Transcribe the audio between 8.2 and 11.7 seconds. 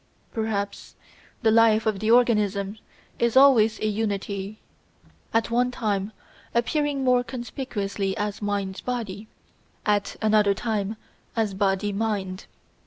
Mind body, at another time as